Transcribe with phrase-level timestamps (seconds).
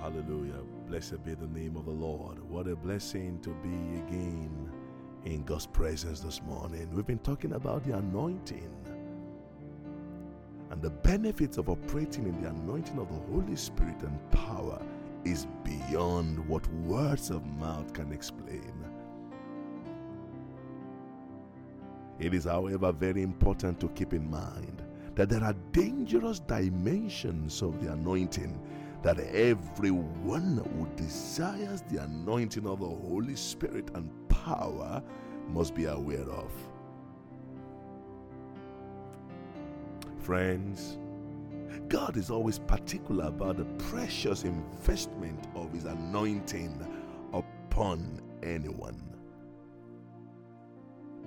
[0.00, 0.60] Hallelujah.
[0.86, 2.38] Blessed be the name of the Lord.
[2.48, 4.70] What a blessing to be again
[5.24, 6.88] in God's presence this morning.
[6.94, 8.70] We've been talking about the anointing
[10.70, 14.80] and the benefits of operating in the anointing of the Holy Spirit and power
[15.24, 18.72] is beyond what words of mouth can explain.
[22.20, 24.82] It is, however, very important to keep in mind
[25.16, 28.60] that there are dangerous dimensions of the anointing
[29.02, 35.02] that everyone who desires the anointing of the Holy Spirit and power
[35.48, 36.50] must be aware of.
[40.18, 40.98] Friends,
[41.88, 46.86] God is always particular about the precious investment of His anointing
[47.32, 49.02] upon anyone.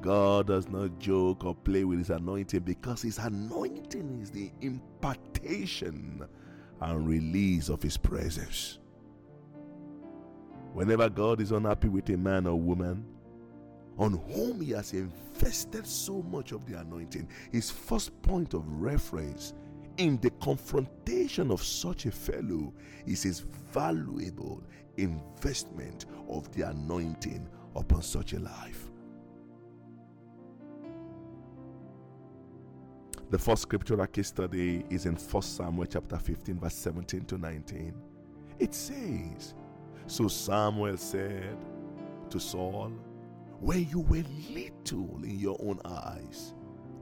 [0.00, 6.26] God does not joke or play with His anointing because His anointing is the impartation
[6.80, 8.78] and release of His presence.
[10.72, 13.04] Whenever God is unhappy with a man or woman
[13.98, 19.54] on whom He has invested so much of the anointing, His first point of reference
[19.96, 22.72] in the confrontation of such a fellow
[23.06, 23.40] is His
[23.72, 24.62] valuable
[24.96, 28.90] investment of the anointing upon such a life.
[33.30, 37.94] The first scriptural case study is in 1 Samuel chapter 15, verse 17 to 19.
[38.58, 39.54] It says,
[40.08, 41.56] So Samuel said
[42.28, 42.90] to Saul,
[43.60, 46.54] When you were little in your own eyes,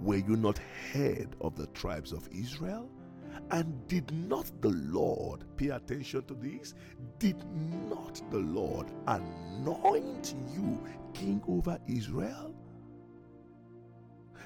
[0.00, 0.58] were you not
[0.92, 2.90] head of the tribes of Israel?
[3.52, 6.74] And did not the Lord, pay attention to this,
[7.20, 7.36] did
[7.88, 12.52] not the Lord anoint you king over Israel?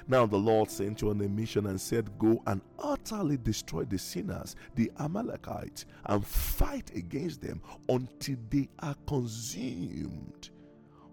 [0.07, 3.97] Now the Lord sent you on a mission and said, Go and utterly destroy the
[3.97, 10.49] sinners, the Amalekites, and fight against them until they are consumed.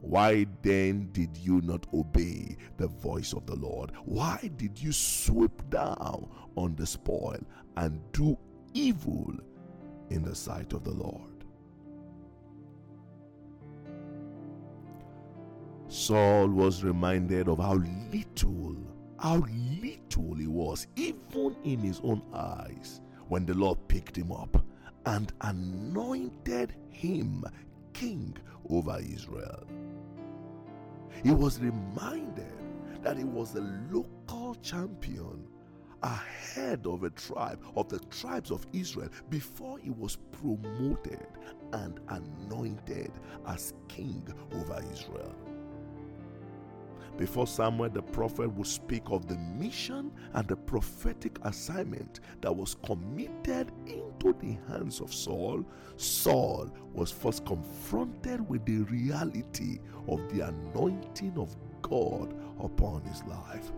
[0.01, 3.93] Why then did you not obey the voice of the Lord?
[4.05, 7.41] Why did you swoop down on the spoil
[7.77, 8.39] and do
[8.75, 9.35] evil
[10.11, 11.38] in the sight of the Lord?
[15.91, 17.81] Saul was reminded of how
[18.13, 18.77] little,
[19.19, 19.43] how
[19.81, 24.63] little he was, even in his own eyes, when the Lord picked him up
[25.07, 27.43] and anointed him
[27.95, 28.37] king
[28.69, 29.67] over Israel.
[31.23, 32.53] He was reminded
[33.03, 35.43] that he was a local champion
[36.03, 41.27] ahead of a tribe, of the tribes of Israel, before he was promoted
[41.73, 43.11] and anointed
[43.47, 44.23] as king
[44.53, 45.35] over Israel.
[47.19, 52.77] Before Samuel the prophet would speak of the mission and the prophetic assignment that was
[52.87, 55.65] committed into the hands of Saul,
[55.97, 63.73] Saul was first confronted with the reality of the anointing of God upon his life.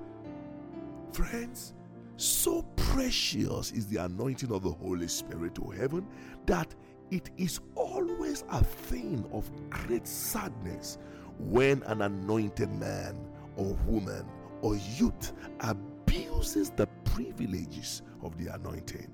[1.12, 1.72] Friends,
[2.18, 6.06] so precious is the anointing of the Holy Spirit to heaven
[6.44, 6.74] that
[7.10, 10.98] it is always a thing of great sadness
[11.38, 13.16] when an anointed man
[13.60, 14.24] or woman
[14.62, 19.12] or youth abuses the privileges of the anointing.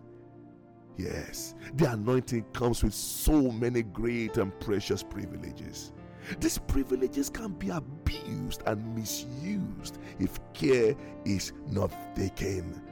[0.96, 5.92] Yes, the anointing comes with so many great and precious privileges.
[6.40, 12.82] These privileges can be abused and misused if care is not taken.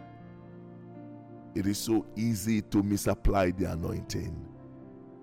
[1.54, 4.48] It is so easy to misapply the anointing.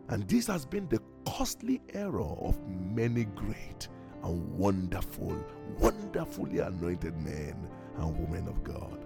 [0.07, 3.89] And this has been the costly error of many great
[4.23, 5.35] and wonderful,
[5.79, 7.55] wonderfully anointed men
[7.97, 9.05] and women of God.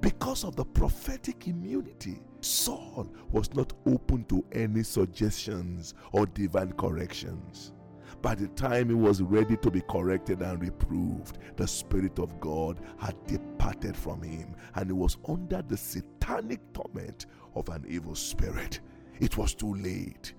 [0.00, 7.72] Because of the prophetic immunity, Saul was not open to any suggestions or divine corrections.
[8.20, 12.80] By the time he was ready to be corrected and reproved, the Spirit of God
[12.98, 18.80] had departed from him and he was under the satanic torment of an evil spirit.
[19.20, 20.34] It was too late,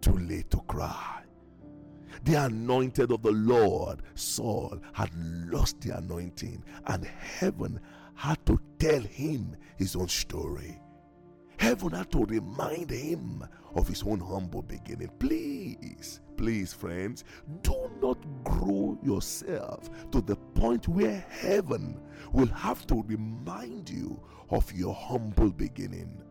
[0.00, 1.22] too late to cry.
[2.24, 5.10] The anointed of the Lord, Saul, had
[5.50, 7.80] lost the anointing, and heaven
[8.14, 10.80] had to tell him his own story.
[11.58, 13.44] Heaven had to remind him
[13.74, 15.10] of his own humble beginning.
[15.18, 17.24] Please, please, friends,
[17.62, 22.00] do not grow yourself to the point where heaven
[22.32, 26.22] will have to remind you of your humble beginning.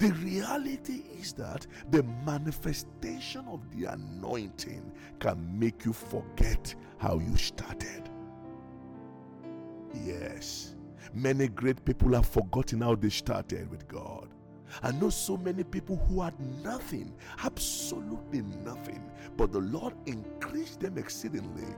[0.00, 7.36] The reality is that the manifestation of the anointing can make you forget how you
[7.36, 8.08] started.
[10.02, 10.74] Yes,
[11.12, 14.28] many great people have forgotten how they started with God.
[14.82, 16.32] I know so many people who had
[16.64, 17.12] nothing,
[17.44, 19.02] absolutely nothing,
[19.36, 19.92] but the Lord
[20.50, 21.74] increased them exceedingly,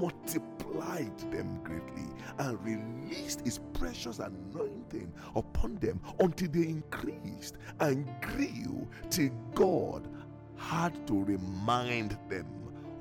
[0.00, 2.08] multiplied them greatly,
[2.38, 10.08] and released His precious anointing upon them until they increased and grew till God
[10.56, 12.46] had to remind them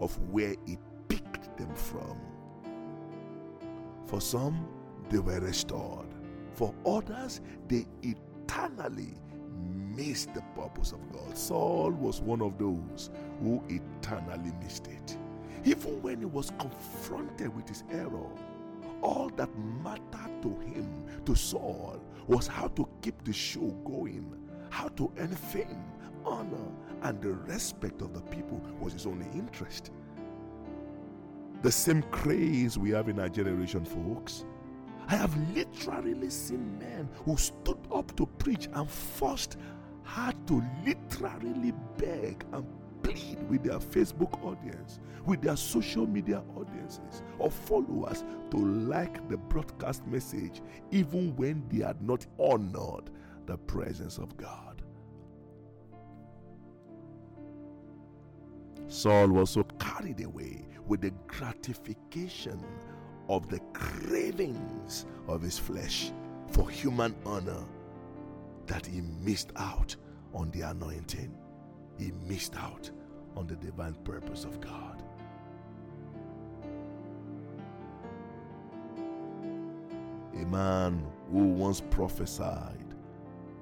[0.02, 0.78] of where He
[1.08, 2.20] picked them from.
[4.08, 4.68] For some,
[5.10, 6.08] they were restored.
[6.54, 9.14] For others, they eternally
[9.96, 11.38] missed the purpose of God.
[11.38, 13.10] Saul was one of those
[13.42, 13.95] who eternally
[14.64, 15.18] missed it.
[15.64, 18.30] Even when he was confronted with his error,
[19.02, 19.50] all that
[19.84, 24.26] mattered to him, to Saul, was how to keep the show going,
[24.70, 25.84] how to earn fame,
[26.24, 26.72] honor,
[27.04, 29.92] and the respect of the people was his only interest.
[31.62, 34.46] The same craze we have in our generation, folks.
[35.08, 39.58] I have literally seen men who stood up to preach and first
[40.04, 42.66] had to literally beg and
[43.06, 49.38] plead with their Facebook audience, with their social media audiences or followers to like the
[49.38, 50.62] broadcast message,
[50.92, 53.10] even when they had not honored
[53.46, 54.82] the presence of God.
[58.88, 62.64] Saul was so carried away with the gratification
[63.30, 66.12] of the cravings of his flesh
[66.50, 67.66] for human honor
[68.68, 69.96] that he missed out
[70.34, 71.36] on the anointing.
[71.98, 72.90] He missed out
[73.36, 75.04] on the divine purpose of God.
[80.34, 82.94] A man who once prophesied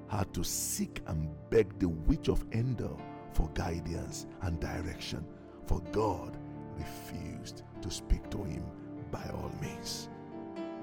[0.08, 2.96] had to seek and beg the witch of Endor
[3.32, 5.24] for guidance and direction,
[5.66, 6.36] for God
[6.76, 8.64] refused to speak to him
[9.10, 10.08] by all means.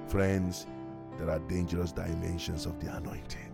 [0.08, 0.66] Friends,
[1.18, 3.51] there are dangerous dimensions of the anointing.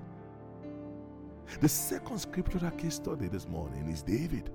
[1.61, 4.51] The second scriptural case study this morning is David.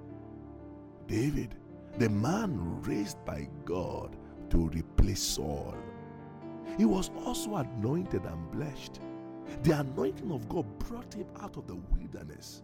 [1.09, 1.57] David,
[1.99, 4.17] the man raised by God
[4.51, 5.75] to replace Saul.
[6.79, 9.01] He was also anointed and blessed.
[9.65, 12.63] The anointing of God brought him out of the wilderness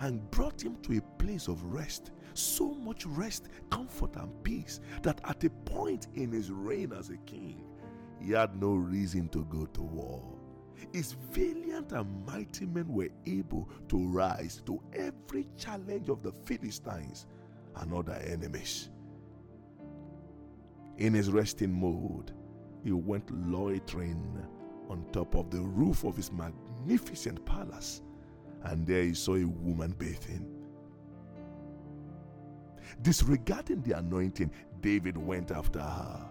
[0.00, 2.10] and brought him to a place of rest.
[2.34, 7.16] So much rest, comfort, and peace that at a point in his reign as a
[7.18, 7.64] king,
[8.20, 10.22] he had no reason to go to war.
[10.92, 17.26] His valiant and mighty men were able to rise to every challenge of the Philistines
[17.76, 18.90] and other enemies.
[20.98, 22.32] In his resting mode,
[22.82, 24.44] he went loitering
[24.88, 28.02] on top of the roof of his magnificent palace
[28.64, 30.46] and there he saw a woman bathing.
[33.02, 34.50] Disregarding the anointing,
[34.80, 36.29] David went after her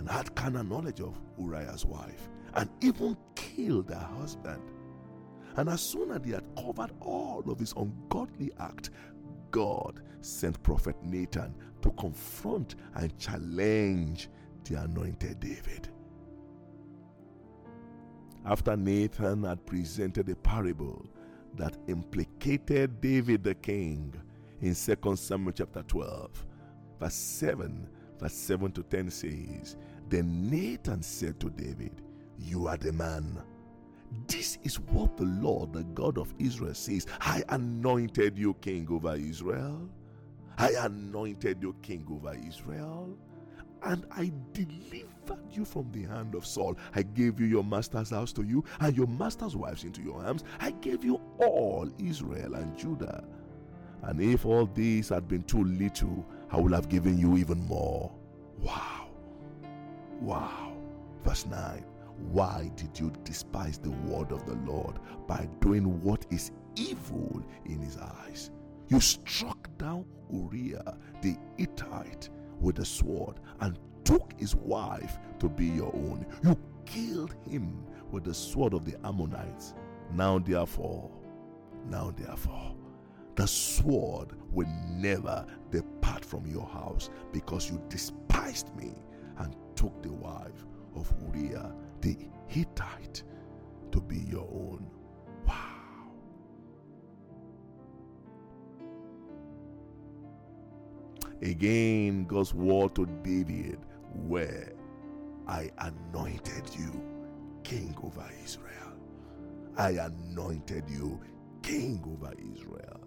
[0.00, 4.62] and had carnal knowledge of Uriah's wife and even killed her husband.
[5.56, 8.88] And as soon as he had covered all of his ungodly act,
[9.50, 14.30] God sent prophet Nathan to confront and challenge
[14.64, 15.90] the anointed David.
[18.46, 21.04] After Nathan had presented a parable
[21.56, 24.14] that implicated David the king
[24.62, 26.46] in 2 Samuel chapter 12,
[26.98, 27.86] verse 7,
[28.18, 29.76] verse 7 to 10 says,
[30.10, 32.02] Then Nathan said to David,
[32.36, 33.40] You are the man.
[34.26, 39.14] This is what the Lord, the God of Israel, says I anointed you king over
[39.14, 39.88] Israel.
[40.58, 43.16] I anointed you king over Israel
[43.82, 46.76] and I delivered you from the hand of Saul.
[46.94, 50.44] I gave you your master's house to you and your master's wives into your arms.
[50.58, 53.24] I gave you all Israel and Judah.
[54.02, 58.12] And if all these had been too little, I would have given you even more.
[58.58, 58.99] Wow.
[60.20, 60.72] Wow.
[61.24, 61.84] Verse 9.
[62.32, 67.80] Why did you despise the word of the Lord by doing what is evil in
[67.80, 68.50] his eyes?
[68.88, 72.28] You struck down Uriah the Hittite
[72.60, 76.26] with a sword and took his wife to be your own.
[76.44, 79.74] You killed him with the sword of the Ammonites.
[80.12, 81.10] Now, therefore,
[81.88, 82.74] now, therefore,
[83.36, 88.92] the sword will never depart from your house because you despised me
[89.40, 90.66] and took the wife
[90.96, 92.16] of Uriah the
[92.46, 93.22] Hittite
[93.92, 94.86] to be your own.
[95.46, 96.12] Wow.
[101.42, 103.78] Again, God's word to David,
[104.14, 104.72] where
[105.48, 107.02] I anointed you
[107.64, 108.94] king over Israel.
[109.76, 111.20] I anointed you
[111.62, 113.00] king over Israel.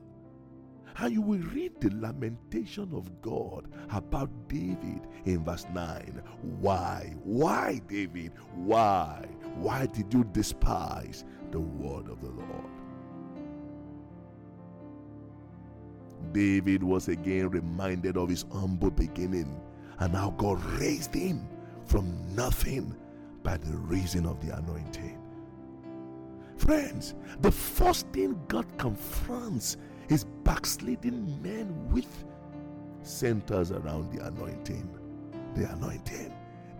[0.97, 6.21] And you will read the lamentation of God about David in verse 9.
[6.59, 7.15] Why?
[7.23, 8.33] Why, David?
[8.53, 9.25] Why?
[9.55, 12.69] Why did you despise the word of the Lord?
[16.31, 19.59] David was again reminded of his humble beginning
[19.99, 21.47] and how God raised him
[21.85, 22.95] from nothing
[23.43, 25.19] by the reason of the anointing.
[26.57, 32.25] Friends, the first thing God confronts his backsliding men with
[33.01, 34.89] centers around the anointing.
[35.55, 36.33] The anointing,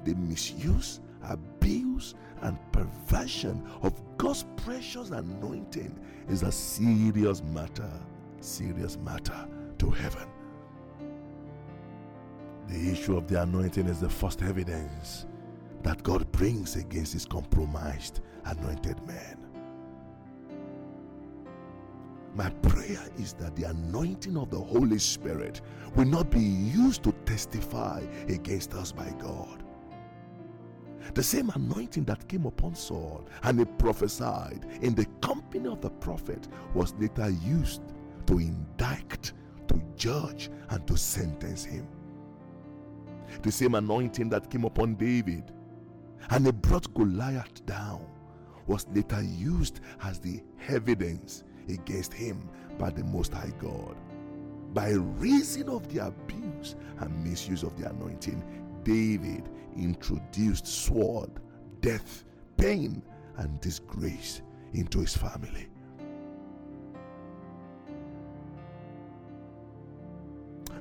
[0.04, 5.98] the misuse, abuse, and perversion of God's precious anointing
[6.30, 7.92] is a serious matter,
[8.40, 9.48] serious matter
[9.80, 10.28] to heaven.
[12.68, 15.26] The issue of the anointing is the first evidence
[15.84, 19.43] that God brings against his compromised anointed man.
[22.36, 25.62] My prayer is that the anointing of the Holy Spirit
[25.96, 29.64] will not be used to testify against us by God.
[31.14, 35.92] The same anointing that came upon Saul and he prophesied in the company of the
[35.92, 37.82] prophet was later used
[38.26, 39.32] to indict,
[39.68, 41.88] to judge, and to sentence him.
[43.44, 45.52] The same anointing that came upon David
[46.32, 48.08] and he brought Goliath down
[48.66, 53.96] was later used as the evidence against him by the Most High God.
[54.74, 58.44] By reason of the abuse and misuse of the anointing,
[58.84, 61.30] David introduced sword,
[61.82, 62.26] death,
[62.58, 63.04] pain,
[63.38, 64.42] and disgrace
[64.74, 65.68] into his family.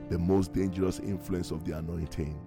[0.09, 2.39] The most dangerous influence of the anointing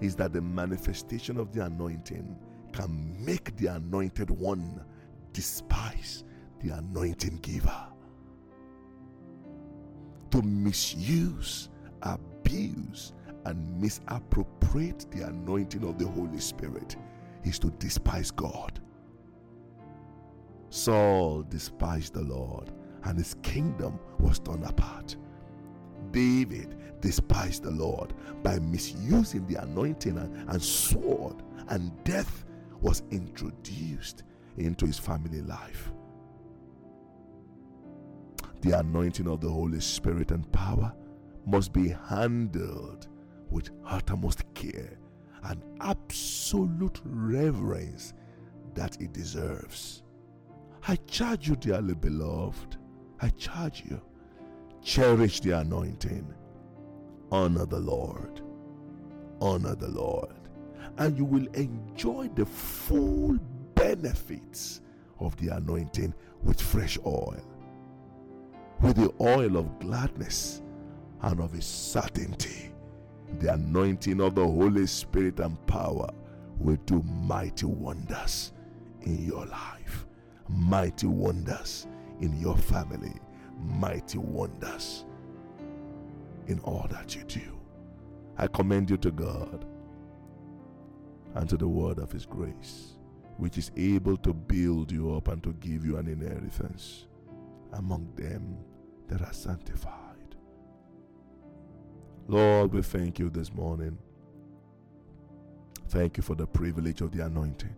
[0.00, 2.36] is that the manifestation of the anointing
[2.72, 4.84] can make the anointed one
[5.32, 6.24] despise
[6.62, 7.86] the anointing giver.
[10.30, 11.70] To misuse,
[12.02, 13.12] abuse,
[13.44, 16.96] and misappropriate the anointing of the Holy Spirit
[17.44, 18.80] is to despise God.
[20.70, 22.72] Saul despised the Lord,
[23.04, 25.16] and his kingdom was torn apart.
[26.10, 28.12] David despised the Lord
[28.42, 31.36] by misusing the anointing, and, and sword
[31.68, 32.44] and death
[32.80, 34.24] was introduced
[34.56, 35.92] into his family life
[38.60, 40.92] the anointing of the Holy Spirit and power
[41.46, 43.08] must be handled
[43.50, 44.98] with uttermost care
[45.44, 48.14] and absolute reverence
[48.74, 50.02] that it deserves.
[50.86, 52.76] I charge you, dearly beloved,
[53.20, 54.00] I charge you,
[54.82, 56.26] cherish the anointing,
[57.30, 58.42] honor the Lord,
[59.40, 60.34] honor the Lord,
[60.98, 63.38] and you will enjoy the full
[63.74, 64.80] benefits
[65.20, 67.42] of the anointing with fresh oil
[68.80, 70.62] with the oil of gladness
[71.22, 72.72] and of his certainty.
[73.40, 76.08] The anointing of the Holy Spirit and power
[76.58, 78.52] will do mighty wonders
[79.02, 80.06] in your life,
[80.48, 81.86] mighty wonders
[82.20, 83.14] in your family,
[83.58, 85.04] mighty wonders
[86.46, 87.58] in all that you do.
[88.38, 89.66] I commend you to God
[91.34, 92.98] and to the word of His grace,
[93.36, 97.06] which is able to build you up and to give you an inheritance
[97.74, 98.56] among them
[99.08, 100.36] that are sanctified.
[102.26, 103.98] Lord, we thank you this morning.
[105.88, 107.74] Thank you for the privilege of the anointing.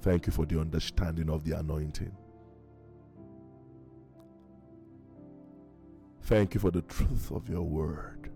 [0.00, 2.16] Thank you for the understanding of the anointing.
[6.22, 8.30] Thank you for the truth of your word.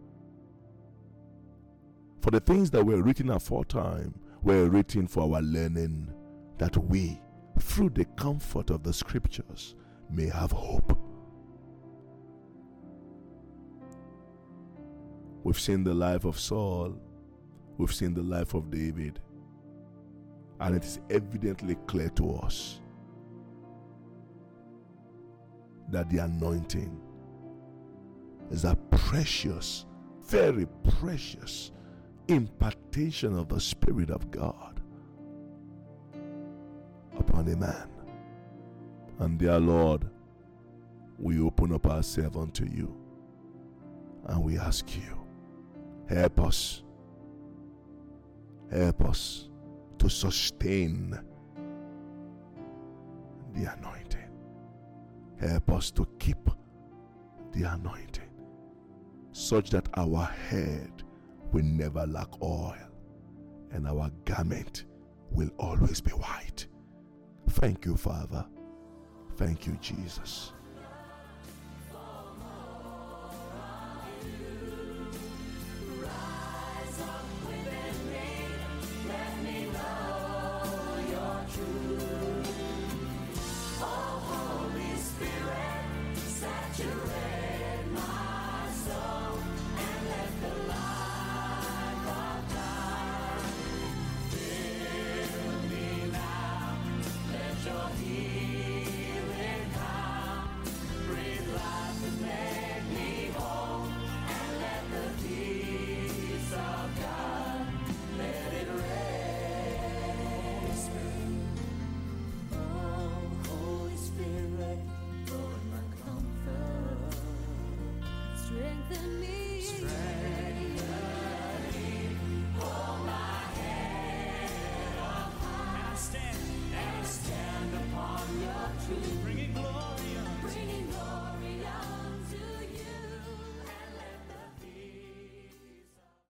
[2.20, 6.12] For the things that were written aforetime were written for our learning,
[6.58, 7.20] that we,
[7.58, 9.74] through the comfort of the scriptures,
[10.10, 10.98] may have hope.
[15.42, 16.96] We've seen the life of Saul,
[17.78, 19.20] we've seen the life of David,
[20.60, 22.80] and it is evidently clear to us
[25.90, 27.00] that the anointing
[28.50, 29.86] is a precious,
[30.22, 30.66] very
[30.98, 31.72] precious
[32.28, 34.80] impartation of the Spirit of God
[37.18, 37.88] upon a man.
[39.20, 40.08] And dear Lord,
[41.18, 42.96] we open up ourselves unto you
[44.24, 45.20] and we ask you,
[46.08, 46.82] help us,
[48.72, 49.50] help us
[49.98, 51.20] to sustain
[53.54, 54.30] the anointing.
[55.38, 56.48] Help us to keep
[57.52, 58.30] the anointing
[59.32, 61.02] such that our head
[61.52, 62.74] will never lack oil
[63.72, 64.84] and our garment
[65.30, 66.66] will always be white.
[67.50, 68.46] Thank you, Father.
[69.40, 70.52] Thank you, Jesus.